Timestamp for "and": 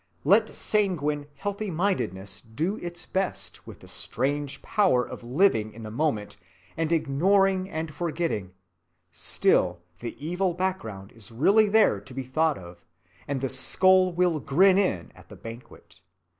6.75-6.91, 7.69-7.93, 13.27-13.41